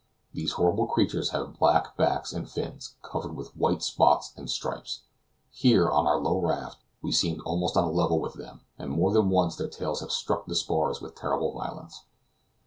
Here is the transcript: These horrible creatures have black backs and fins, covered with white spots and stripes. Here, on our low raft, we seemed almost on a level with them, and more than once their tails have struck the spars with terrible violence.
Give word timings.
These 0.33 0.53
horrible 0.53 0.87
creatures 0.87 1.29
have 1.29 1.59
black 1.59 1.95
backs 1.95 2.33
and 2.33 2.49
fins, 2.49 2.95
covered 3.03 3.35
with 3.35 3.55
white 3.55 3.83
spots 3.83 4.33
and 4.35 4.49
stripes. 4.49 5.03
Here, 5.51 5.91
on 5.91 6.07
our 6.07 6.17
low 6.19 6.39
raft, 6.39 6.79
we 7.03 7.11
seemed 7.11 7.41
almost 7.41 7.77
on 7.77 7.83
a 7.83 7.91
level 7.91 8.19
with 8.19 8.33
them, 8.33 8.61
and 8.79 8.89
more 8.89 9.11
than 9.11 9.29
once 9.29 9.55
their 9.57 9.69
tails 9.69 9.99
have 9.99 10.09
struck 10.11 10.47
the 10.47 10.55
spars 10.55 11.01
with 11.01 11.13
terrible 11.13 11.53
violence. 11.53 12.05